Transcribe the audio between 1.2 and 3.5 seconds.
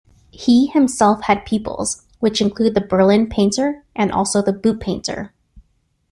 had pupils, which include the Berlin